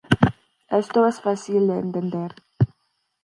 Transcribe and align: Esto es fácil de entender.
Esto 0.79 1.05
es 1.05 1.21
fácil 1.21 1.67
de 1.67 1.77
entender. 1.77 2.33